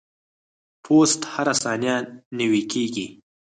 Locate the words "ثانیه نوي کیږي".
1.63-3.07